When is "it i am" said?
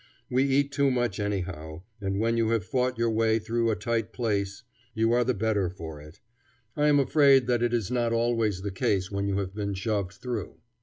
6.01-6.99